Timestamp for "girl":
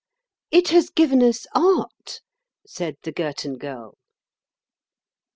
3.59-3.93